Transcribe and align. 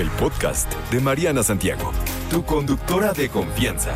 el 0.00 0.08
podcast 0.10 0.72
de 0.92 1.00
Mariana 1.00 1.42
Santiago, 1.42 1.90
tu 2.30 2.44
conductora 2.44 3.12
de 3.12 3.28
confianza. 3.28 3.92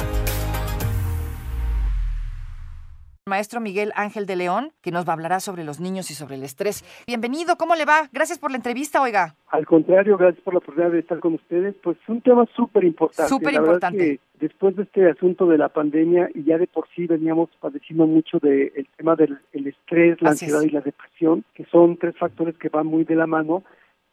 Maestro 3.28 3.60
Miguel 3.60 3.92
Ángel 3.94 4.26
de 4.26 4.34
León, 4.34 4.72
que 4.82 4.90
nos 4.90 5.08
hablará 5.08 5.38
sobre 5.38 5.62
los 5.62 5.78
niños 5.78 6.10
y 6.10 6.14
sobre 6.14 6.34
el 6.34 6.42
estrés. 6.42 6.84
Bienvenido, 7.06 7.56
¿cómo 7.56 7.76
le 7.76 7.84
va? 7.84 8.08
Gracias 8.12 8.40
por 8.40 8.50
la 8.50 8.56
entrevista, 8.56 9.00
oiga. 9.00 9.36
Al 9.48 9.64
contrario, 9.64 10.16
gracias 10.16 10.42
por 10.42 10.54
la 10.54 10.58
oportunidad 10.58 10.90
de 10.90 10.98
estar 10.98 11.20
con 11.20 11.34
ustedes. 11.34 11.76
Pues 11.84 11.96
es 12.02 12.08
un 12.08 12.20
tema 12.20 12.46
súper 12.56 12.82
importante. 12.82 13.28
Súper 13.28 13.54
importante. 13.54 14.18
Después 14.40 14.74
de 14.74 14.82
este 14.82 15.08
asunto 15.08 15.46
de 15.46 15.56
la 15.56 15.68
pandemia, 15.68 16.28
y 16.34 16.42
ya 16.42 16.58
de 16.58 16.66
por 16.66 16.88
sí 16.96 17.06
veníamos 17.06 17.48
padeciendo 17.60 18.08
mucho 18.08 18.40
del 18.40 18.88
tema 18.96 19.14
del 19.14 19.38
estrés, 19.52 20.20
la 20.20 20.30
ansiedad 20.30 20.62
y 20.62 20.70
la 20.70 20.80
depresión, 20.80 21.44
que 21.54 21.64
son 21.66 21.96
tres 21.96 22.16
factores 22.18 22.58
que 22.58 22.70
van 22.70 22.88
muy 22.88 23.04
de 23.04 23.14
la 23.14 23.28
mano, 23.28 23.62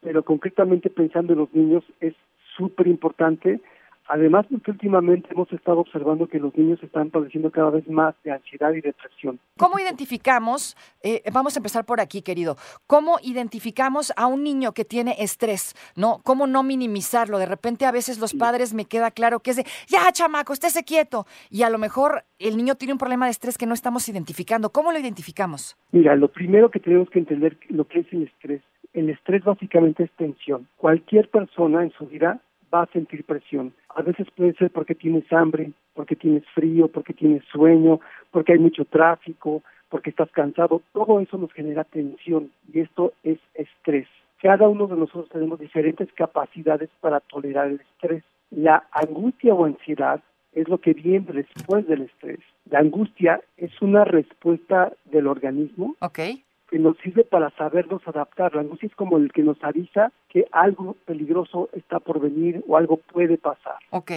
pero 0.02 0.24
concretamente 0.24 0.90
pensando 0.90 1.34
en 1.34 1.40
los 1.40 1.54
niños 1.54 1.84
es 2.00 2.14
súper 2.56 2.88
importante 2.88 3.62
Además, 4.10 4.48
porque 4.50 4.72
últimamente 4.72 5.30
hemos 5.32 5.54
estado 5.54 5.82
observando 5.82 6.28
que 6.28 6.40
los 6.40 6.58
niños 6.58 6.82
están 6.82 7.12
padeciendo 7.12 7.52
cada 7.52 7.70
vez 7.70 7.88
más 7.88 8.16
de 8.24 8.32
ansiedad 8.32 8.74
y 8.74 8.82
depresión. 8.82 9.40
¿Cómo 9.56 9.78
identificamos, 9.78 10.76
eh, 11.04 11.22
vamos 11.32 11.56
a 11.56 11.60
empezar 11.60 11.86
por 11.86 12.02
aquí, 12.02 12.24
querido, 12.24 12.56
cómo 12.88 13.18
identificamos 13.22 14.12
a 14.18 14.26
un 14.26 14.44
niño 14.44 14.74
que 14.74 14.84
tiene 14.84 15.16
estrés, 15.20 15.76
¿no? 15.96 16.22
¿Cómo 16.24 16.48
no 16.48 16.64
minimizarlo? 16.64 17.38
De 17.38 17.46
repente 17.46 17.86
a 17.86 17.92
veces 17.92 18.20
los 18.20 18.34
padres 18.34 18.74
me 18.74 18.86
queda 18.86 19.12
claro 19.12 19.42
que 19.42 19.52
es 19.52 19.58
de, 19.58 19.66
ya, 19.88 20.12
chamaco, 20.12 20.54
estése 20.54 20.84
quieto. 20.84 21.28
Y 21.52 21.62
a 21.62 21.70
lo 21.70 21.78
mejor 21.78 22.24
el 22.40 22.58
niño 22.58 22.74
tiene 22.74 22.94
un 22.94 23.00
problema 23.00 23.26
de 23.26 23.32
estrés 23.32 23.60
que 23.60 23.68
no 23.68 23.76
estamos 23.76 24.10
identificando. 24.10 24.72
¿Cómo 24.72 24.92
lo 24.92 24.98
identificamos? 24.98 25.78
Mira, 25.92 26.16
lo 26.16 26.30
primero 26.30 26.72
que 26.72 26.80
tenemos 26.80 27.12
que 27.12 27.20
entender 27.20 27.60
lo 27.68 27.86
que 27.86 28.00
es 28.00 28.08
el 28.12 28.24
estrés. 28.24 28.64
El 29.00 29.10
estrés 29.10 29.46
básicamente 29.46 30.04
es 30.04 30.12
tensión. 30.18 30.68
Cualquier 30.76 31.30
persona 31.30 31.84
en 31.84 31.92
su 31.92 32.06
vida 32.06 32.42
va 32.74 32.82
a 32.82 32.88
sentir 32.88 33.24
presión. 33.24 33.72
A 33.96 34.02
veces 34.02 34.28
puede 34.36 34.54
ser 34.56 34.72
porque 34.72 34.94
tienes 34.94 35.24
hambre, 35.32 35.72
porque 35.94 36.18
tienes 36.18 36.44
frío, 36.54 36.90
porque 36.90 37.14
tienes 37.14 37.42
sueño, 37.46 38.02
porque 38.30 38.52
hay 38.52 38.60
mucho 38.60 38.84
tráfico, 38.84 39.64
porque 39.88 40.10
estás 40.10 40.30
cansado. 40.32 40.82
Todo 40.92 41.22
eso 41.22 41.38
nos 41.38 41.54
genera 41.54 41.86
tensión 41.86 42.52
y 42.74 42.82
esto 42.82 43.14
es 43.24 43.40
estrés. 43.54 44.10
Cada 44.42 44.68
uno 44.68 44.86
de 44.88 44.98
nosotros 44.98 45.30
tenemos 45.30 45.62
diferentes 45.62 46.12
capacidades 46.12 46.90
para 47.00 47.22
tolerar 47.22 47.68
el 47.68 47.80
estrés. 47.80 48.26
La 48.52 48.84
angustia 48.92 49.54
o 49.54 49.64
ansiedad 49.64 50.22
es 50.52 50.68
lo 50.68 50.80
que 50.80 50.92
viene 50.92 51.26
después 51.32 51.88
del 51.88 52.02
estrés. 52.02 52.40
La 52.70 52.80
angustia 52.80 53.40
es 53.56 53.72
una 53.82 54.04
respuesta 54.04 54.92
del 55.06 55.28
organismo 55.28 55.96
okay 56.02 56.44
que 56.70 56.80
nos 56.80 56.98
sirve 57.00 57.24
para 57.24 57.50
sabernos 57.52 58.02
adaptar. 58.08 58.56
La 58.56 58.62
angustia 58.62 58.88
es 58.88 58.96
como 58.96 59.18
el 59.18 59.32
que 59.32 59.44
nos 59.44 59.62
avisa 59.64 60.12
que 60.30 60.46
algo 60.52 60.96
peligroso 61.06 61.70
está 61.74 62.00
por 62.00 62.20
venir 62.20 62.64
o 62.68 62.78
algo 62.78 62.98
puede 62.98 63.38
pasar. 63.38 63.78
Ok. 63.90 64.12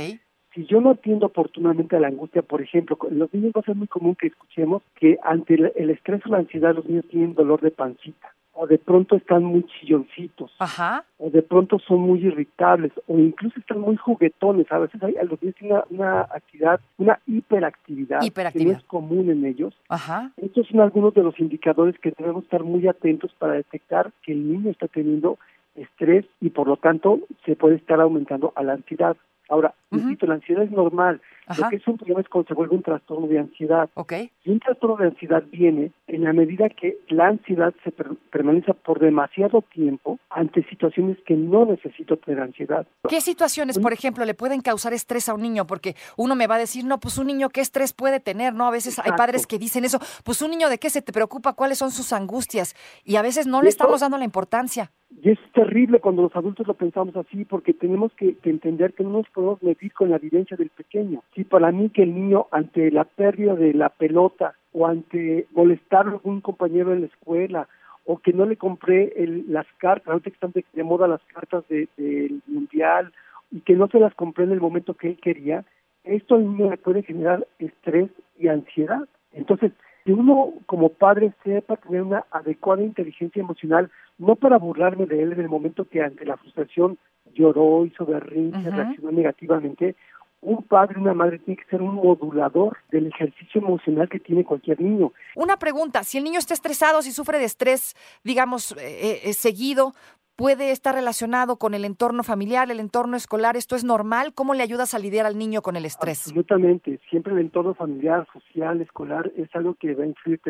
Si 0.55 0.67
yo 0.67 0.83
no 0.83 0.91
atiendo 0.91 1.27
oportunamente 1.27 1.97
a 1.97 2.01
la 2.01 2.09
angustia, 2.09 2.43
por 2.43 2.61
ejemplo, 2.61 2.99
en 3.11 3.19
los 3.19 3.33
niños 3.33 3.53
va 3.57 3.63
a 3.63 3.65
ser 3.65 3.75
muy 3.75 3.89
común 3.89 4.17
que 4.17 4.27
escuchemos 4.27 4.83
que 4.95 5.19
ante 5.23 5.55
el 5.55 5.91
estrés 5.91 6.21
o 6.27 6.29
la 6.29 6.39
ansiedad 6.39 6.75
los 6.75 6.85
niños 6.85 7.07
tienen 7.09 7.35
dolor 7.35 7.63
de 7.63 7.71
pancita 7.71 8.35
o 8.55 8.67
de 8.67 8.79
pronto 8.79 9.17
están 9.17 9.45
muy 9.45 9.65
chilloncitos, 9.65 10.53
Ajá. 10.59 11.05
o 11.19 11.31
de 11.31 11.43
pronto 11.43 11.79
son 11.79 12.01
muy 12.01 12.21
irritables, 12.25 12.93
o 13.07 13.19
incluso 13.19 13.59
están 13.59 13.81
muy 13.81 13.97
juguetones. 13.97 14.71
A 14.71 14.79
veces 14.79 15.03
hay, 15.03 15.15
los 15.27 15.41
niños 15.43 15.57
tienen 15.57 15.79
una, 15.91 16.21
actividad, 16.21 16.81
una 16.99 17.19
hiperactividad, 17.27 18.21
que 18.53 18.65
no 18.65 18.73
es 18.73 18.85
común 18.85 19.31
en 19.31 19.45
ellos. 19.47 19.75
Ajá. 19.89 20.33
Estos 20.37 20.69
son 20.69 20.81
algunos 20.81 21.15
de 21.15 21.23
los 21.23 21.39
indicadores 21.41 21.99
que 21.99 22.13
debemos 22.17 22.45
estar 22.45 22.63
muy 22.63 22.87
atentos 22.87 23.33
para 23.39 23.55
detectar 23.55 24.13
que 24.23 24.33
el 24.33 24.53
niño 24.53 24.71
está 24.71 24.87
teniendo 24.87 25.39
estrés 25.75 26.27
y 26.41 26.51
por 26.51 26.69
lo 26.69 26.77
tanto 26.77 27.21
se 27.45 27.57
puede 27.57 27.77
estar 27.77 28.01
aumentando 28.01 28.53
a 28.57 28.63
la 28.63 28.75
ansiedad. 28.75 29.17
Ahora, 29.53 29.75
insisto, 29.91 30.25
la 30.25 30.35
ansiedad 30.35 30.65
es 30.65 30.71
normal. 30.71 31.21
Lo 31.59 31.69
que 31.69 31.77
es 31.77 31.87
un 31.87 31.99
problema 31.99 32.23
es 32.23 32.29
cuando 32.31 32.49
se 32.49 32.55
vuelve 32.55 32.75
un 32.75 32.83
trastorno 32.83 33.27
de 33.27 33.39
ansiedad. 33.39 33.91
Okay. 33.93 34.31
Y 34.45 34.51
un 34.51 34.61
trastorno 34.61 34.97
de 34.97 35.09
ansiedad 35.09 35.43
viene 35.53 35.93
en 36.07 36.25
la 36.25 36.33
medida 36.33 36.71
que 36.71 36.97
la 37.09 37.27
ansiedad 37.27 37.75
se 37.85 37.93
permanece 37.93 38.73
por 38.73 38.99
demasiado 38.99 39.61
tiempo 39.61 40.19
ante 40.31 40.67
situaciones 40.71 41.19
que 41.27 41.35
no 41.35 41.67
necesito 41.67 42.17
tener 42.17 42.41
ansiedad. 42.41 42.87
¿Qué 43.07 43.21
situaciones, 43.21 43.79
por 43.79 43.93
ejemplo, 43.93 44.25
le 44.25 44.33
pueden 44.33 44.63
causar 44.63 44.95
estrés 44.95 45.29
a 45.29 45.35
un 45.35 45.43
niño? 45.43 45.67
Porque 45.67 45.97
uno 46.17 46.35
me 46.35 46.47
va 46.47 46.55
a 46.55 46.59
decir, 46.59 46.87
no, 46.87 46.99
pues 46.99 47.19
un 47.19 47.27
niño, 47.27 47.51
¿qué 47.51 47.61
estrés 47.61 47.93
puede 47.93 48.21
tener? 48.21 48.55
No, 48.55 48.67
a 48.67 48.71
veces 48.71 48.99
hay 49.01 49.13
padres 49.13 49.47
que 49.47 49.59
dicen 49.59 49.85
eso. 49.85 49.99
Pues 50.25 50.41
un 50.41 50.51
niño, 50.51 50.71
¿de 50.71 50.79
qué 50.79 50.89
se 50.89 51.03
te 51.03 51.13
preocupa? 51.13 51.53
¿Cuáles 51.53 51.77
son 51.77 51.91
sus 51.91 52.15
angustias? 52.15 52.75
Y 53.05 53.17
a 53.17 53.23
veces 53.23 53.47
no 53.47 53.61
le 53.61 53.69
estamos 53.69 54.01
dando 54.01 54.17
la 54.17 54.25
importancia. 54.25 54.93
Y 55.21 55.31
es 55.31 55.39
terrible 55.53 56.01
cuando 56.01 56.23
los 56.23 56.35
adultos 56.35 56.67
lo 56.67 56.75
pensamos 56.75 57.15
así, 57.17 57.45
porque 57.45 57.75
tenemos 57.75 58.13
que, 58.15 58.37
entender 58.45 58.93
que 58.95 59.05
no 59.05 59.11
nos 59.11 59.29
podemos 59.29 59.63
medir 59.63 59.93
con 59.93 60.11
la 60.11 60.19
vivencia 60.19 60.57
del 60.57 60.71
pequeño. 60.71 61.23
Si 61.35 61.45
para 61.45 61.71
mí 61.71 61.91
que 61.91 62.03
el 62.03 62.15
niño 62.15 62.47
ante 62.51 62.91
la 62.91 63.05
pérdida 63.05 63.55
de 63.55 63.75
la 63.75 63.91
pelota 63.91 64.55
o 64.73 64.87
ante 64.87 65.47
molestarlo 65.53 66.21
con 66.21 66.35
un 66.35 66.41
compañero 66.41 66.93
en 66.93 67.03
la 67.03 67.07
escuela 67.07 67.69
o 68.05 68.19
que 68.19 68.33
no 68.33 68.47
le 68.47 68.57
compré 68.57 69.13
las 69.47 69.67
cartas, 69.79 70.09
ahorita 70.09 70.31
que 70.31 70.35
están 70.35 70.53
de, 70.53 70.83
moda 70.83 71.07
las 71.07 71.23
cartas 71.33 71.65
del 71.69 72.43
mundial 72.47 73.13
y 73.51 73.61
que 73.61 73.75
no 73.75 73.89
se 73.89 74.01
las 74.01 74.15
compré 74.15 74.45
en 74.45 74.53
el 74.53 74.61
momento 74.61 74.95
que 74.95 75.09
él 75.09 75.19
quería, 75.23 75.65
esto 76.05 76.35
al 76.35 76.45
niño 76.45 76.71
le 76.71 76.79
puede 76.79 77.03
generar 77.03 77.47
estrés 77.59 78.11
y 78.39 78.49
ansiedad. 78.49 79.07
Entonces, 79.33 79.73
que 80.05 80.13
uno 80.13 80.55
como 80.67 80.89
padre 80.89 81.33
sepa 81.45 81.77
tener 81.77 82.03
una 82.03 82.25
adecuada 82.31 82.83
inteligencia 82.83 83.41
emocional, 83.41 83.91
no 84.19 84.37
para 84.37 84.59
burlarme 84.59 85.07
de 85.07 85.23
él 85.23 85.33
en 85.33 85.41
el 85.41 85.49
momento 85.49 85.89
que 85.89 86.03
ante 86.03 86.25
la 86.25 86.37
frustración 86.37 86.99
lloró, 87.35 87.87
hizo 87.87 88.05
berrinche, 88.05 88.71
reaccionó 88.71 89.11
negativamente, 89.13 89.97
un 90.43 90.65
padre, 90.65 90.99
una 90.99 91.15
madre 91.15 91.39
tiene 91.39 91.63
que 91.63 91.71
ser 91.71 91.81
un 91.81 91.95
modulador 91.95 92.77
del 92.91 93.07
ejercicio 93.07 93.61
emocional 93.61 94.09
que 94.09 94.19
tiene 94.19 94.45
cualquier 94.45 94.81
niño. 94.81 95.13
Una 95.37 95.57
pregunta, 95.57 96.03
si 96.03 96.19
el 96.19 96.25
niño 96.25 96.41
está 96.41 96.53
estresado, 96.53 97.01
si 97.01 97.13
sufre 97.13 97.39
de 97.39 97.45
estrés, 97.45 97.95
digamos, 98.25 98.73
eh, 98.73 99.21
eh, 99.23 99.33
seguido, 99.35 99.93
puede 100.37 100.71
estar 100.71 100.95
relacionado 100.95 101.57
con 101.57 101.75
el 101.75 101.85
entorno 101.85 102.23
familiar, 102.23 102.71
el 102.71 102.81
entorno 102.81 103.17
escolar. 103.17 103.57
¿Esto 103.57 103.77
es 103.77 103.85
normal? 103.85 104.33
¿Cómo 104.35 104.55
le 104.55 104.63
ayudas 104.63 104.95
a 104.95 104.99
lidiar 104.99 105.27
al 105.27 105.39
niño 105.39 105.63
con 105.63 105.77
el 105.77 105.85
estrés? 105.85 106.27
Absolutamente. 106.27 107.01
Siempre 107.11 107.33
el 107.33 107.41
entorno 107.41 107.75
familiar, 107.75 108.27
social, 108.33 108.81
escolar 108.81 109.31
es 109.37 109.49
algo 109.55 109.75
que 109.75 109.95
va 109.95 110.05
a 110.05 110.07
influir. 110.07 110.41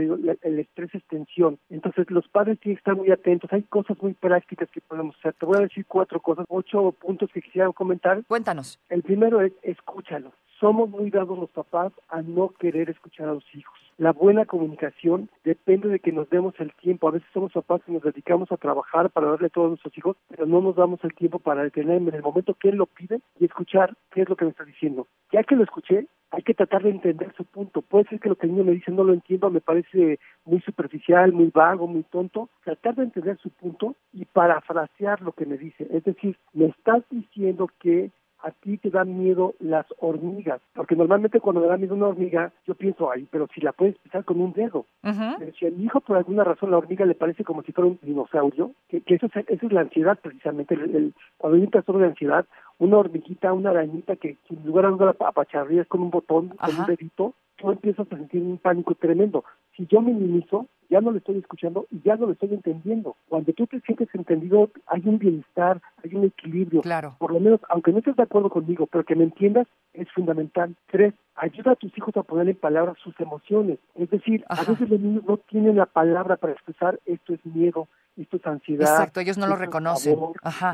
el 0.43 0.59
estrés 0.59 0.95
es 0.95 1.05
tensión. 1.09 1.59
Entonces 1.71 2.11
los 2.11 2.29
padres 2.29 2.59
tienen 2.61 2.77
que 2.77 2.81
estar 2.81 2.97
muy 2.97 3.11
atentos. 3.11 3.53
Hay 3.53 3.63
cosas 3.65 3.97
muy 4.01 4.15
prácticas 4.15 4.71
que 4.71 4.81
podemos 4.81 5.17
hacer. 5.19 5.35
Te 5.35 5.47
voy 5.47 5.59
a 5.59 5.63
decir 5.63 5.85
cuatro 5.87 6.21
cosas, 6.21 6.47
ocho 6.49 6.93
puntos 6.93 7.31
que 7.33 7.43
quisiera 7.43 7.71
comentar. 7.73 8.25
Cuéntanos. 8.27 8.81
El 8.89 9.03
primero 9.03 9.41
es 9.41 9.53
escúchalo. 9.63 10.33
Somos 10.63 10.89
muy 10.89 11.11
dados 11.11 11.37
los 11.37 11.51
papás 11.51 11.93
a 12.09 12.23
no 12.23 12.51
querer 12.51 12.89
escuchar 12.89 13.29
a 13.29 13.35
los 13.35 13.45
hijos. 13.53 13.77
La 13.99 14.13
buena 14.13 14.47
comunicación 14.47 15.29
depende 15.43 15.89
de 15.89 15.99
que 15.99 16.13
nos 16.13 16.31
demos 16.31 16.55
el 16.61 16.73
tiempo. 16.75 17.09
A 17.09 17.11
veces 17.11 17.29
somos 17.35 17.51
papás 17.51 17.83
que 17.85 17.91
nos 17.91 18.05
dedicamos 18.05 18.53
a 18.53 18.57
trabajar 18.57 19.11
para 19.11 19.27
darle 19.27 19.49
a 19.49 19.51
todos 19.51 19.71
nuestros 19.71 19.99
hijos, 19.99 20.17
pero 20.29 20.47
no 20.47 20.61
nos 20.61 20.77
damos 20.77 21.03
el 21.03 21.15
tiempo 21.15 21.41
para 21.41 21.65
detenerme 21.65 22.11
en 22.11 22.15
el 22.15 22.23
momento 22.23 22.55
que 22.55 22.69
él 22.69 22.77
lo 22.77 22.87
pide 22.87 23.21
y 23.41 23.47
escuchar 23.47 23.97
qué 24.13 24.23
es 24.23 24.29
lo 24.29 24.37
que 24.37 24.45
me 24.45 24.53
está 24.53 24.63
diciendo. 24.63 25.09
Ya 25.33 25.43
que 25.43 25.57
lo 25.57 25.65
escuché, 25.65 26.07
hay 26.31 26.45
que 26.45 26.55
tratar 26.55 26.85
de 26.85 26.91
entender 26.91 27.35
su 27.37 27.45
punto. 27.45 27.83
Puede 27.83 28.05
ser 28.05 28.21
que 28.21 28.29
lo 28.29 28.37
que 28.37 28.47
el 28.47 28.53
niño 28.53 28.63
me 28.63 28.73
dice 28.73 28.93
no 28.93 29.03
lo 29.03 29.15
entiendo, 29.15 29.51
me 29.51 29.61
parece 29.61 30.21
muy 30.45 30.61
superficial, 30.61 31.33
muy 31.33 31.51
vago, 31.53 31.89
muy 31.89 32.05
tonto. 32.05 32.51
Tratar 32.63 32.95
de 32.95 33.03
entender 33.03 33.37
su 33.39 33.51
punto 33.51 33.97
y 34.13 34.27
parafrasear 34.27 35.23
lo 35.23 35.33
que 35.33 35.45
me 35.45 35.59
dice. 35.59 35.89
Es 35.91 36.05
decir, 36.05 36.39
me 36.53 36.67
estás 36.67 37.03
diciendo 37.11 37.69
que 37.81 38.13
a 38.43 38.51
ti 38.51 38.79
te 38.79 38.91
dan 38.91 39.19
miedo 39.19 39.55
las 39.61 39.87
hormigas, 39.99 40.61
porque 40.75 40.97
normalmente 40.97 41.41
cuando 41.41 41.61
me 41.61 41.69
da 41.69 41.77
miedo 41.77 41.95
una 41.95 42.09
hormiga, 42.09 42.53
yo 42.67 42.75
pienso, 42.75 43.11
ay, 43.11 43.27
pero 43.31 43.49
si 43.55 43.61
la 43.61 43.73
puedes 43.73 43.97
pisar 43.99 44.25
con 44.25 44.41
un 44.41 44.53
dedo. 44.53 44.87
Pero 45.01 45.53
si 45.59 45.67
a 45.67 45.71
mi 45.71 45.85
hijo 45.85 46.01
por 46.01 46.17
alguna 46.17 46.45
razón 46.45 46.71
la 46.71 46.79
hormiga 46.79 47.07
le 47.07 47.15
parece 47.15 47.45
como 47.45 47.63
si 47.63 47.73
fuera 47.73 47.91
un 47.91 47.99
dinosaurio, 48.03 48.73
que, 48.89 49.03
eso, 49.07 49.27
es, 49.27 49.33
eso 49.49 49.67
es 49.67 49.73
la 49.73 49.83
ansiedad 49.83 50.19
precisamente, 50.21 50.75
el, 50.75 51.15
cuando 51.39 51.57
hay 51.57 51.65
un 51.65 51.71
trastorno 51.71 52.03
de 52.03 52.09
ansiedad, 52.09 52.47
una 52.79 52.99
hormiguita, 52.99 53.53
una 53.53 53.71
arañita 53.71 54.17
que 54.17 54.37
sin 54.49 54.65
lugar 54.65 54.87
a 54.87 54.91
duda 54.91 55.15
apacharrías 55.21 55.87
con 55.87 56.03
un 56.03 56.11
botón, 56.11 56.49
con 56.49 56.81
un 56.81 56.87
dedito, 56.87 57.35
tú 57.57 57.71
empiezas 57.71 58.11
a 58.11 58.17
sentir 58.17 58.43
un 58.43 58.59
pánico 58.59 58.95
tremendo. 58.95 59.45
Si 59.77 59.87
yo 59.87 60.01
minimizo, 60.01 60.67
ya 60.91 61.01
no 61.01 61.11
lo 61.11 61.19
estoy 61.19 61.39
escuchando 61.39 61.87
y 61.91 62.03
ya 62.03 62.17
no 62.17 62.27
lo 62.27 62.33
estoy 62.33 62.53
entendiendo. 62.53 63.17
Cuando 63.29 63.53
tú 63.55 63.67
te 63.67 63.81
sientes 63.81 64.09
entendido, 64.15 64.71
hay 64.87 65.03
un 65.07 65.19
bienestar, 65.19 65.81
hay 66.05 66.15
un 66.15 66.25
equilibrio. 66.25 66.83
Claro. 66.83 67.17
Por 67.19 67.33
lo 67.33 67.41
menos, 67.41 67.61
aunque 67.71 67.93
no 67.93 67.99
estés 67.99 68.17
de 68.17 68.25
acuerdo 68.25 68.51
conmigo, 68.51 68.87
pero 68.87 69.05
que 69.05 69.17
me 69.17 69.25
entiendas, 69.25 69.67
es 69.95 70.11
fundamental. 70.13 70.77
Tres, 70.91 71.15
ayuda 71.35 71.73
a 71.73 71.77
tus 71.77 71.97
hijos 71.97 72.15
a 72.17 72.23
poner 72.23 72.49
en 72.49 72.57
palabras 72.57 72.99
sus 73.03 73.19
emociones. 73.21 73.79
Es 73.95 74.11
decir, 74.11 74.45
a 74.49 74.63
veces 74.63 74.91
los 74.91 75.01
niños 75.01 75.25
no 75.27 75.39
tienen 75.39 75.77
la 75.77 75.87
palabra 75.87 76.37
para 76.37 76.53
expresar 76.53 77.01
esto 77.07 77.33
es 77.33 77.41
miedo, 77.47 77.89
esto 78.19 78.37
es 78.37 78.47
ansiedad. 78.47 78.91
Exacto, 78.91 79.21
ellos 79.21 79.39
no 79.39 79.47
lo 79.47 79.57
reconocen. 79.57 80.19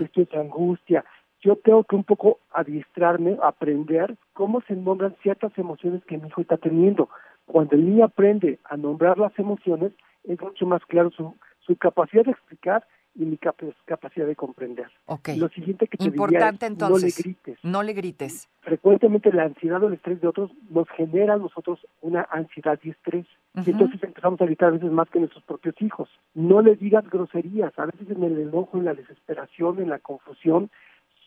Esto 0.00 0.20
es 0.20 0.34
angustia 0.34 1.04
yo 1.40 1.56
tengo 1.56 1.84
que 1.84 1.96
un 1.96 2.04
poco 2.04 2.38
adiestrarme, 2.52 3.38
aprender 3.42 4.16
cómo 4.32 4.60
se 4.62 4.74
nombran 4.74 5.16
ciertas 5.22 5.56
emociones 5.56 6.04
que 6.04 6.18
mi 6.18 6.28
hijo 6.28 6.40
está 6.40 6.56
teniendo. 6.56 7.08
Cuando 7.48 7.76
el 7.76 7.86
niño 7.86 8.04
aprende 8.04 8.58
a 8.64 8.76
nombrar 8.76 9.18
las 9.18 9.36
emociones, 9.38 9.92
es 10.24 10.38
mucho 10.40 10.66
más 10.66 10.84
claro 10.84 11.10
su, 11.10 11.34
su 11.60 11.76
capacidad 11.76 12.24
de 12.24 12.32
explicar 12.32 12.86
y 13.14 13.24
mi 13.24 13.38
capacidad 13.38 14.26
de 14.26 14.36
comprender. 14.36 14.86
Okay. 15.06 15.38
Lo 15.38 15.48
siguiente 15.48 15.88
que 15.88 15.96
te 15.96 16.04
Importante 16.04 16.66
diría 16.68 16.84
entonces. 16.84 17.02
no 17.02 17.08
le 17.08 17.22
grites. 17.22 17.58
No 17.64 17.82
le 17.82 17.92
grites. 17.94 18.48
Frecuentemente 18.60 19.32
la 19.32 19.44
ansiedad 19.44 19.82
o 19.82 19.88
el 19.88 19.94
estrés 19.94 20.20
de 20.20 20.28
otros 20.28 20.50
nos 20.70 20.88
genera 20.90 21.34
a 21.34 21.38
nosotros 21.38 21.80
una 22.02 22.28
ansiedad 22.30 22.78
y 22.82 22.90
estrés. 22.90 23.26
Y 23.66 23.70
entonces 23.70 24.00
empezamos 24.04 24.40
a 24.40 24.44
gritar 24.44 24.68
a 24.68 24.72
veces 24.72 24.92
más 24.92 25.08
que 25.10 25.18
nuestros 25.18 25.42
propios 25.44 25.74
hijos. 25.80 26.08
No 26.34 26.60
le 26.60 26.76
digas 26.76 27.08
groserías, 27.10 27.76
a 27.78 27.86
veces 27.86 28.08
en 28.10 28.22
el 28.22 28.38
enojo, 28.38 28.78
en 28.78 28.84
la 28.84 28.94
desesperación, 28.94 29.80
en 29.80 29.88
la 29.88 29.98
confusión, 29.98 30.70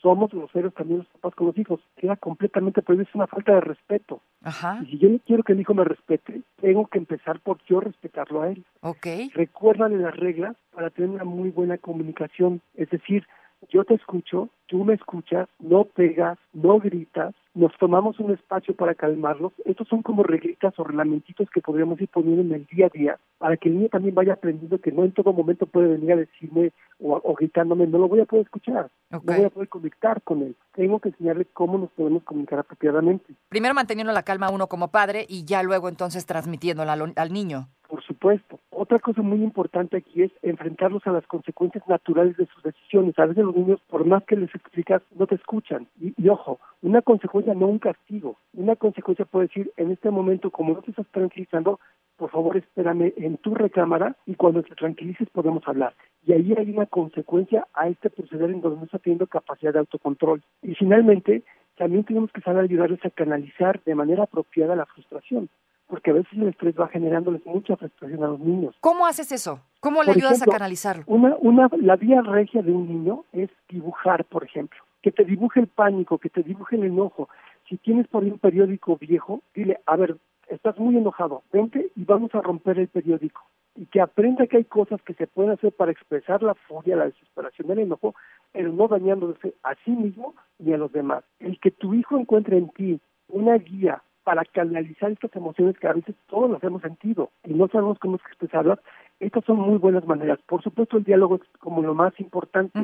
somos 0.02 0.32
groseros 0.32 0.74
también 0.74 1.00
los 1.00 1.08
papás 1.08 1.36
con 1.36 1.48
los 1.48 1.58
hijos. 1.58 1.80
Queda 1.98 2.16
completamente 2.16 2.82
prohibido, 2.82 3.08
es 3.08 3.16
una 3.16 3.28
falta 3.28 3.54
de 3.54 3.62
respeto. 3.62 4.22
Ajá. 4.44 4.80
Y 4.84 4.92
si 4.92 4.98
yo 4.98 5.10
no 5.10 5.20
quiero 5.26 5.44
que 5.44 5.54
el 5.54 5.60
hijo 5.60 5.74
me 5.74 5.84
respete, 5.84 6.42
tengo 6.60 6.88
que 6.88 6.98
empezar 6.98 7.40
por 7.40 7.58
yo 7.66 7.80
respetarlo 7.80 8.42
a 8.42 8.50
él. 8.50 8.66
Ok. 8.82 9.08
Recuérdale 9.34 9.98
las 9.98 10.16
reglas 10.16 10.56
para 10.74 10.90
tener 10.90 11.10
una 11.10 11.24
muy 11.24 11.50
buena 11.50 11.78
comunicación. 11.78 12.62
Es 12.76 12.90
decir, 12.90 13.28
yo 13.72 13.86
te 13.86 13.94
escucho, 13.96 14.50
tú 14.68 14.84
me 14.84 14.94
escuchas, 14.94 15.48
no 15.60 15.86
pegas, 15.86 16.38
no 16.54 16.80
gritas, 16.80 17.34
nos 17.54 17.72
tomamos 17.78 18.20
un 18.20 18.32
espacio 18.32 18.76
para 18.76 18.96
calmarlos. 18.96 19.54
Estos 19.66 19.88
son 19.88 20.02
como 20.02 20.24
reglitas 20.24 20.78
o 20.78 20.84
reglamentitos 20.84 21.50
que 21.50 21.62
podríamos 21.62 22.00
ir 22.02 22.10
poniendo 22.10 22.42
en 22.42 22.52
el 22.54 22.66
día 22.68 22.88
a 22.88 22.90
día 22.90 23.20
para 23.38 23.58
que 23.58 23.70
el 23.70 23.76
niño 23.76 23.90
también 23.90 24.14
vaya 24.14 24.34
aprendiendo 24.34 24.80
que 24.80 24.92
no 24.92 25.04
en 25.04 25.14
todo 25.14 25.34
momento 25.34 25.66
puede 25.66 25.88
venir 25.88 26.12
a 26.12 26.18
decirme 26.18 26.72
o, 27.00 27.20
o 27.24 27.34
gritándome, 27.34 27.88
no 27.88 27.98
lo 27.98 28.08
voy 28.08 28.20
a 28.20 28.26
poder 28.26 28.46
escuchar, 28.46 28.90
no 29.10 29.22
voy 29.22 29.44
a 29.44 29.50
poder 29.50 29.70
conectar 29.70 30.22
con 30.22 30.44
él. 30.44 30.56
Tengo 30.74 31.00
que 31.00 31.10
enseñarle 31.10 31.46
cómo 31.46 31.78
nos 31.78 31.90
podemos 31.92 32.24
comunicar 32.24 32.60
apropiadamente. 32.60 33.34
Primero 33.50 33.74
manteniendo 33.74 34.14
la 34.14 34.24
calma 34.24 34.52
uno 34.52 34.68
como 34.68 34.90
padre 34.90 35.26
y 35.28 35.46
ya 35.46 35.64
luego 35.64 35.90
entonces 35.90 36.26
transmitiéndola 36.26 36.94
al, 36.94 37.14
al 37.16 37.34
niño. 37.34 37.70
Por 37.92 38.02
supuesto. 38.04 38.58
Otra 38.70 39.00
cosa 39.00 39.22
muy 39.22 39.44
importante 39.44 39.98
aquí 39.98 40.24
es 40.24 40.32
enfrentarlos 40.44 41.06
a 41.06 41.12
las 41.12 41.28
consecuencias 41.28 41.86
naturales 41.90 42.38
de 42.38 42.46
sus 42.46 42.64
decisiones. 42.64 43.20
A 43.20 43.26
veces 43.26 43.44
los 43.44 43.54
niños, 43.54 43.82
por 43.90 44.06
más 44.06 44.24
que 44.24 44.38
les 44.38 44.56
explicas, 44.56 45.02
no 45.14 45.28
te 45.28 45.36
escuchan. 45.36 45.90
Y, 46.00 46.14
y 46.16 46.30
ojo, 46.30 46.62
una 46.82 47.02
consecuencia 47.02 47.54
no 47.54 47.68
un 47.68 47.80
castigo. 47.80 48.38
Una 48.54 48.78
consecuencia 48.78 49.26
puede 49.26 49.48
decir, 49.48 49.74
en 49.76 49.92
este 49.92 50.10
momento, 50.10 50.52
como 50.52 50.74
no 50.74 50.82
te 50.82 50.92
estás 50.92 51.06
tranquilizando, 51.08 51.82
por 52.16 52.32
favor 52.32 52.56
espérame 52.56 53.12
en 53.18 53.36
tu 53.40 53.56
recámara 53.56 54.16
y 54.26 54.36
cuando 54.36 54.64
te 54.64 54.74
tranquilices 54.74 55.30
podemos 55.30 55.68
hablar. 55.68 55.94
Y 56.26 56.32
ahí 56.32 56.54
hay 56.58 56.72
una 56.72 56.86
consecuencia 56.86 57.68
a 57.74 57.90
este 57.90 58.10
proceder 58.10 58.52
en 58.52 58.62
donde 58.62 58.80
no 58.80 58.86
está 58.86 59.00
teniendo 59.00 59.28
capacidad 59.28 59.74
de 59.74 59.80
autocontrol. 59.80 60.42
Y 60.62 60.76
finalmente, 60.76 61.44
también 61.76 62.06
tenemos 62.06 62.32
que 62.32 62.40
saber 62.40 62.64
ayudarles 62.64 63.04
a 63.04 63.10
canalizar 63.10 63.84
de 63.84 63.96
manera 63.96 64.24
apropiada 64.24 64.78
la 64.78 64.86
frustración 64.86 65.50
porque 65.92 66.12
a 66.12 66.14
veces 66.14 66.32
el 66.32 66.48
estrés 66.48 66.74
va 66.80 66.88
generándoles 66.88 67.46
mucha 67.46 67.76
frustración 67.76 68.24
a 68.24 68.28
los 68.28 68.40
niños. 68.40 68.74
¿Cómo 68.80 69.06
haces 69.06 69.30
eso? 69.34 69.60
¿Cómo 69.82 70.04
le 70.04 70.08
Por 70.08 70.16
ayudas 70.16 70.36
ejemplo, 70.36 70.54
a 70.54 70.56
canalizarlo? 70.56 71.04
Una, 71.06 71.36
una, 71.42 71.70
la 71.82 71.98
vía 71.98 72.22
regia 72.22 72.62
de 72.62 72.72
un 72.72 72.88
niño 72.88 73.26
es 73.34 73.50
dibujar, 73.68 74.24
por 74.24 74.46
ejemplo. 74.46 74.80
Que 75.02 75.12
te 75.12 75.26
dibuje 75.26 75.60
el 75.60 75.68
pánico, 75.68 76.18
que 76.18 76.30
te 76.30 76.44
dibuje 76.44 76.78
el 76.78 76.86
enojo. 76.86 77.28
Si 77.68 77.76
tienes 77.76 78.08
por 78.08 78.24
ahí 78.24 78.32
un 78.32 78.40
periódico 78.40 78.96
viejo, 78.96 79.42
dile, 79.54 79.82
a 79.86 79.98
ver, 79.98 80.16
estás 80.48 80.80
muy 80.80 80.96
enojado, 80.96 81.44
vente 81.52 81.92
y 81.94 82.06
vamos 82.06 82.34
a 82.36 82.42
romper 82.42 82.80
el 82.80 82.88
periódico. 82.88 83.42
Y 83.76 83.86
que 83.88 84.00
aprenda 84.00 84.48
que 84.48 84.58
hay 84.58 84.64
cosas 84.64 85.02
que 85.02 85.14
se 85.16 85.28
pueden 85.28 85.52
hacer 85.52 85.74
para 85.74 85.92
expresar 85.92 86.42
la 86.42 86.54
furia, 86.54 86.96
la 86.96 87.06
desesperación, 87.06 87.70
el 87.70 87.80
enojo, 87.80 88.16
pero 88.54 88.72
no 88.72 88.88
dañándose 88.88 89.56
a 89.64 89.76
sí 89.84 89.92
mismo 89.92 90.36
ni 90.58 90.72
a 90.72 90.78
los 90.78 90.94
demás. 90.94 91.26
El 91.42 91.60
que 91.60 91.72
tu 91.72 91.94
hijo 91.94 92.18
encuentre 92.18 92.58
en 92.58 92.70
ti 92.70 93.02
una 93.28 93.56
guía 93.58 94.02
para 94.32 94.46
canalizar 94.46 95.12
estas 95.12 95.36
emociones 95.36 95.78
que 95.78 95.90
a 95.90 95.92
veces 95.92 96.16
todos 96.28 96.50
las 96.50 96.64
hemos 96.64 96.82
sentido 96.82 97.32
y 97.44 97.54
no 97.54 97.68
sabemos 97.68 98.00
cómo 98.00 98.16
expresarlas, 98.16 98.80
estas 99.20 99.44
son 99.44 99.58
muy 99.58 99.78
buenas 99.78 100.06
maneras. 100.06 100.40
Por 100.48 100.64
supuesto, 100.64 100.96
el 100.96 101.04
diálogo 101.04 101.36
es 101.36 101.42
como 101.60 101.82
lo 101.82 101.94
más 101.94 102.18
importante. 102.18 102.80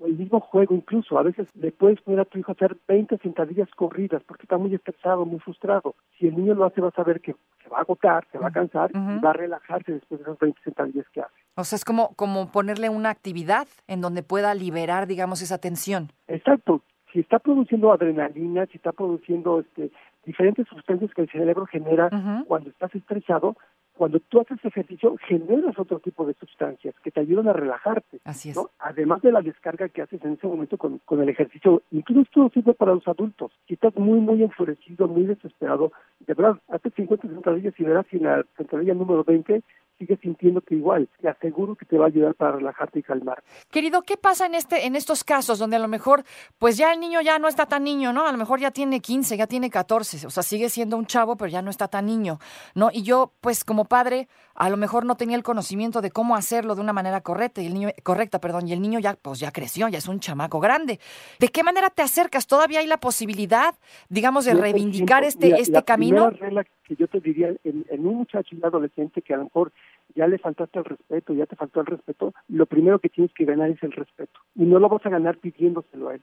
O 0.00 0.06
el 0.06 0.14
mismo 0.16 0.40
juego, 0.40 0.74
incluso. 0.74 1.18
A 1.18 1.22
veces 1.22 1.48
le 1.54 1.70
puedes 1.70 2.00
poner 2.00 2.20
a 2.20 2.24
tu 2.24 2.38
hijo 2.38 2.50
a 2.50 2.54
hacer 2.54 2.78
20 2.88 3.18
sentadillas 3.18 3.68
corridas 3.76 4.22
porque 4.26 4.44
está 4.44 4.56
muy 4.56 4.74
estresado, 4.74 5.26
muy 5.26 5.38
frustrado. 5.38 5.96
Si 6.18 6.28
el 6.28 6.34
niño 6.34 6.54
lo 6.54 6.64
hace, 6.64 6.80
vas 6.80 6.98
a 6.98 7.04
ver 7.04 7.20
que 7.20 7.36
se 7.62 7.68
va 7.68 7.76
a 7.76 7.82
agotar, 7.82 8.26
se 8.32 8.38
va 8.38 8.48
a 8.48 8.52
cansar 8.52 8.90
y 8.94 9.20
va 9.20 9.30
a 9.30 9.34
relajarse 9.34 9.92
después 9.92 10.18
de 10.20 10.22
esas 10.22 10.38
20 10.38 10.58
sentadillas 10.64 11.06
que 11.12 11.20
hace. 11.20 11.34
O 11.56 11.64
sea, 11.64 11.76
es 11.76 11.84
como, 11.84 12.14
como 12.16 12.50
ponerle 12.50 12.88
una 12.88 13.10
actividad 13.10 13.68
en 13.86 14.00
donde 14.00 14.22
pueda 14.22 14.54
liberar, 14.54 15.06
digamos, 15.06 15.42
esa 15.42 15.58
tensión. 15.58 16.08
Exacto. 16.26 16.80
Si 17.12 17.20
está 17.20 17.38
produciendo 17.38 17.92
adrenalina, 17.92 18.66
si 18.66 18.78
está 18.78 18.92
produciendo 18.92 19.60
este, 19.60 19.90
diferentes 20.26 20.66
sustancias 20.68 21.10
que 21.14 21.22
el 21.22 21.30
cerebro 21.30 21.64
genera 21.66 22.10
cuando 22.46 22.68
estás 22.68 22.94
estresado, 22.94 23.56
cuando 23.96 24.20
tú 24.20 24.40
haces 24.40 24.62
ejercicio 24.62 25.16
generas 25.26 25.78
otro 25.78 26.00
tipo 26.00 26.26
de 26.26 26.34
sustancias 26.34 26.94
que 27.02 27.10
te 27.10 27.20
ayudan 27.20 27.48
a 27.48 27.54
relajarte. 27.54 28.20
Así 28.24 28.50
es. 28.50 28.56
¿no? 28.56 28.70
Además 28.78 29.22
de 29.22 29.32
la 29.32 29.40
descarga 29.40 29.88
que 29.88 30.02
haces 30.02 30.22
en 30.22 30.34
ese 30.34 30.46
momento 30.46 30.76
con, 30.76 30.98
con 31.04 31.22
el 31.22 31.28
ejercicio, 31.28 31.82
incluso 31.90 32.22
esto 32.22 32.50
sirve 32.52 32.74
para 32.74 32.94
los 32.94 33.08
adultos. 33.08 33.52
Si 33.66 33.74
estás 33.74 33.96
muy, 33.96 34.20
muy 34.20 34.42
enfurecido, 34.42 35.08
muy 35.08 35.24
desesperado, 35.24 35.92
de 36.20 36.34
verdad, 36.34 36.60
hazte 36.68 36.90
50 36.90 37.28
sentadillas 37.28 37.74
y 37.78 37.84
verás 37.84 38.06
si 38.10 38.16
en 38.16 38.24
la 38.24 38.44
sentadilla 38.56 38.94
número 38.94 39.24
20 39.24 39.62
sigues 39.98 40.20
sintiendo 40.20 40.60
que 40.60 40.74
igual, 40.74 41.08
te 41.20 41.28
aseguro 41.28 41.74
que 41.74 41.84
te 41.84 41.98
va 41.98 42.04
a 42.04 42.08
ayudar 42.08 42.34
para 42.34 42.52
relajarte 42.52 42.98
y 42.98 43.02
calmar. 43.02 43.42
Querido, 43.70 44.02
¿qué 44.02 44.16
pasa 44.16 44.46
en 44.46 44.54
este 44.54 44.86
en 44.86 44.96
estos 44.96 45.24
casos 45.24 45.58
donde 45.58 45.76
a 45.76 45.78
lo 45.78 45.88
mejor 45.88 46.24
pues 46.58 46.76
ya 46.76 46.92
el 46.92 47.00
niño 47.00 47.20
ya 47.20 47.38
no 47.38 47.48
está 47.48 47.66
tan 47.66 47.84
niño, 47.84 48.12
¿no? 48.12 48.26
A 48.26 48.32
lo 48.32 48.38
mejor 48.38 48.60
ya 48.60 48.70
tiene 48.70 49.00
15, 49.00 49.36
ya 49.36 49.46
tiene 49.46 49.70
14, 49.70 50.26
o 50.26 50.30
sea, 50.30 50.42
sigue 50.42 50.68
siendo 50.68 50.96
un 50.96 51.06
chavo, 51.06 51.36
pero 51.36 51.48
ya 51.48 51.62
no 51.62 51.70
está 51.70 51.88
tan 51.88 52.06
niño, 52.06 52.38
¿no? 52.74 52.90
Y 52.92 53.02
yo 53.02 53.32
pues 53.40 53.64
como 53.64 53.84
padre 53.84 54.28
a 54.56 54.70
lo 54.70 54.76
mejor 54.76 55.04
no 55.04 55.16
tenía 55.16 55.36
el 55.36 55.42
conocimiento 55.42 56.00
de 56.00 56.10
cómo 56.10 56.36
hacerlo 56.36 56.74
de 56.74 56.80
una 56.80 56.92
manera 56.92 57.20
correcta 57.20 57.62
y 57.62 57.66
el 57.66 57.74
niño 57.74 57.90
correcta, 58.02 58.40
perdón, 58.40 58.68
y 58.68 58.72
el 58.72 58.80
niño 58.80 58.98
ya 58.98 59.14
pues 59.14 59.38
ya 59.40 59.50
creció, 59.52 59.88
ya 59.88 59.98
es 59.98 60.08
un 60.08 60.20
chamaco 60.20 60.60
grande. 60.60 60.98
¿De 61.38 61.48
qué 61.48 61.62
manera 61.62 61.90
te 61.90 62.02
acercas? 62.02 62.46
¿Todavía 62.46 62.80
hay 62.80 62.86
la 62.86 62.98
posibilidad, 62.98 63.74
digamos, 64.08 64.44
de 64.44 64.52
100%. 64.54 64.60
reivindicar 64.60 65.24
este 65.24 65.46
Mira, 65.46 65.58
este 65.58 65.72
la 65.72 65.82
camino? 65.82 66.28
primera 66.28 66.46
regla 66.46 66.66
que 66.84 66.96
yo 66.96 67.08
te 67.08 67.20
diría 67.20 67.48
en, 67.64 67.84
en 67.88 68.06
un 68.06 68.16
muchacho 68.16 68.54
y 68.54 68.58
un 68.58 68.64
adolescente 68.64 69.22
que 69.22 69.34
a 69.34 69.38
lo 69.38 69.44
mejor 69.44 69.72
ya 70.14 70.26
le 70.26 70.38
faltaste 70.38 70.78
el 70.78 70.84
respeto, 70.84 71.34
ya 71.34 71.46
te 71.46 71.56
faltó 71.56 71.80
el 71.80 71.86
respeto, 71.86 72.32
lo 72.48 72.66
primero 72.66 72.98
que 72.98 73.08
tienes 73.08 73.32
que 73.34 73.44
ganar 73.44 73.70
es 73.70 73.82
el 73.82 73.92
respeto. 73.92 74.40
Y 74.54 74.64
no 74.64 74.78
lo 74.78 74.88
vas 74.88 75.04
a 75.04 75.10
ganar 75.10 75.38
pidiéndoselo 75.38 76.08
a 76.08 76.14
él. 76.14 76.22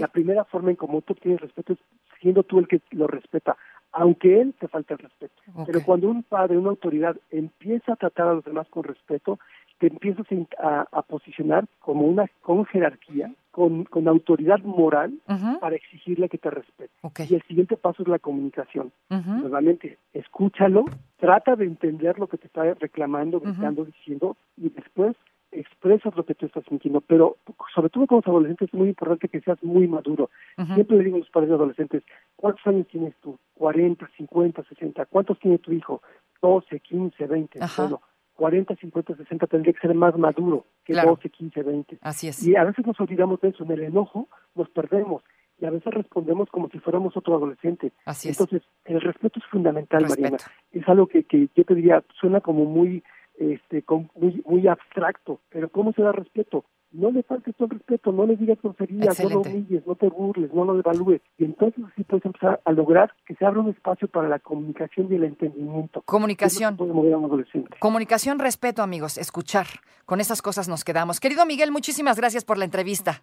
La 0.00 0.08
primera 0.08 0.44
forma 0.44 0.70
en 0.70 0.76
cómo 0.76 1.00
tú 1.00 1.14
tienes 1.14 1.40
respeto 1.40 1.72
es 1.72 1.78
siendo 2.20 2.42
tú 2.42 2.58
el 2.58 2.68
que 2.68 2.82
lo 2.90 3.06
respeta, 3.06 3.56
aunque 3.92 4.40
él 4.40 4.54
te 4.58 4.68
falte 4.68 4.94
el 4.94 5.00
respeto. 5.00 5.34
Ok. 5.54 5.66
Pero 5.66 5.82
cuando 5.84 6.08
un 6.08 6.22
padre, 6.22 6.58
una 6.58 6.70
autoridad 6.70 7.16
empieza 7.30 7.92
a 7.92 7.96
tratar 7.96 8.28
a 8.28 8.34
los 8.34 8.44
demás 8.44 8.68
con 8.68 8.84
respeto, 8.84 9.38
te 9.78 9.86
empiezas 9.86 10.26
a, 10.58 10.86
a 10.92 11.02
posicionar 11.02 11.66
como 11.80 12.06
una 12.06 12.26
con 12.42 12.66
jerarquía, 12.66 13.32
con, 13.50 13.84
con 13.84 14.06
autoridad 14.08 14.60
moral 14.60 15.14
para 15.60 15.74
exigirle 15.74 16.28
que 16.28 16.38
te 16.38 16.50
respete. 16.50 16.92
Ok. 17.00 17.20
Y 17.28 17.34
el 17.34 17.42
siguiente 17.42 17.76
paso 17.76 18.02
es 18.02 18.08
la 18.08 18.18
comunicación. 18.18 18.92
Nuevamente, 19.08 19.98
escúchalo, 20.12 20.84
trata 21.18 21.56
de 21.56 21.64
entender 21.64 22.18
lo 22.18 22.26
que 22.26 22.36
te 22.36 22.46
está 22.46 22.74
reclamando, 22.74 23.40
gritando, 23.40 23.84
diciendo, 23.84 24.36
y 24.56 24.68
después 24.68 25.16
expresas 25.52 26.14
lo 26.14 26.24
que 26.24 26.34
tú 26.34 26.46
estás 26.46 26.64
sintiendo. 26.68 27.00
Pero 27.00 27.36
sobre 27.74 27.88
todo 27.88 28.06
con 28.06 28.18
los 28.18 28.26
adolescentes 28.26 28.68
es 28.68 28.74
muy 28.74 28.88
importante 28.88 29.28
que 29.28 29.40
seas 29.40 29.62
muy 29.62 29.88
maduro. 29.88 30.30
Siempre 30.74 30.98
le 30.98 31.04
digo 31.04 31.16
a 31.16 31.20
los 31.20 31.30
padres 31.30 31.48
de 31.48 31.54
adolescentes, 31.56 32.02
¿cuántos 32.36 32.64
años 32.66 32.86
tienes 32.88 33.14
tú? 33.22 33.36
¿40, 33.60 34.08
50, 34.16 34.64
60? 34.64 35.04
¿Cuántos 35.06 35.38
tiene 35.38 35.58
tu 35.58 35.70
hijo? 35.72 36.00
12, 36.40 36.80
15, 36.80 37.26
20. 37.26 37.62
Ajá. 37.62 37.82
Bueno, 37.82 38.00
40, 38.34 38.74
50, 38.76 39.16
60 39.16 39.46
tendría 39.48 39.74
que 39.74 39.80
ser 39.80 39.94
más 39.94 40.16
maduro 40.16 40.64
que 40.84 40.94
Claro. 40.94 41.10
12, 41.10 41.28
15, 41.28 41.62
20. 41.62 41.98
Así 42.00 42.28
es. 42.28 42.42
Y 42.46 42.56
a 42.56 42.64
veces 42.64 42.86
nos 42.86 42.98
olvidamos 42.98 43.38
de 43.42 43.48
eso, 43.50 43.64
en 43.64 43.72
el 43.72 43.82
enojo 43.82 44.28
nos 44.54 44.70
perdemos 44.70 45.22
y 45.60 45.66
a 45.66 45.70
veces 45.70 45.92
respondemos 45.92 46.48
como 46.48 46.70
si 46.70 46.78
fuéramos 46.78 47.14
otro 47.18 47.34
adolescente. 47.36 47.92
Así 48.06 48.30
es. 48.30 48.40
Entonces, 48.40 48.66
el 48.86 48.98
respeto 49.02 49.38
es 49.40 49.44
fundamental, 49.50 50.04
Respeto. 50.04 50.22
Mariana. 50.22 50.44
Es 50.72 50.88
algo 50.88 51.06
que, 51.06 51.24
que 51.24 51.50
yo 51.54 51.64
te 51.64 51.74
diría, 51.74 52.02
suena 52.18 52.40
como 52.40 52.64
muy, 52.64 53.04
este, 53.38 53.84
muy, 54.14 54.42
muy 54.46 54.66
abstracto, 54.68 55.40
pero 55.50 55.68
¿cómo 55.68 55.92
se 55.92 56.00
da 56.00 56.12
respeto? 56.12 56.64
No 56.92 57.10
le 57.10 57.22
faltes 57.22 57.54
todo 57.56 57.68
el 57.70 57.78
respeto, 57.78 58.10
no 58.10 58.26
le 58.26 58.36
digas 58.36 58.58
groserías, 58.62 59.22
no 59.22 59.30
lo 59.30 59.40
humilles, 59.42 59.86
no 59.86 59.94
te 59.94 60.08
burles, 60.08 60.52
no 60.52 60.64
lo 60.64 60.74
devalúes. 60.74 61.20
Y 61.38 61.44
entonces 61.44 61.84
así 61.92 62.02
puedes 62.02 62.24
empezar 62.24 62.60
a 62.64 62.72
lograr 62.72 63.12
que 63.26 63.34
se 63.36 63.44
abra 63.44 63.60
un 63.60 63.70
espacio 63.70 64.08
para 64.08 64.28
la 64.28 64.40
comunicación 64.40 65.06
y 65.10 65.14
el 65.14 65.24
entendimiento. 65.24 66.02
Comunicación. 66.02 66.74
Adolescente. 66.74 67.76
Comunicación, 67.78 68.38
respeto, 68.38 68.82
amigos, 68.82 69.18
escuchar. 69.18 69.66
Con 70.04 70.20
esas 70.20 70.42
cosas 70.42 70.68
nos 70.68 70.82
quedamos. 70.82 71.20
Querido 71.20 71.46
Miguel, 71.46 71.70
muchísimas 71.70 72.16
gracias 72.16 72.44
por 72.44 72.58
la 72.58 72.64
entrevista. 72.64 73.22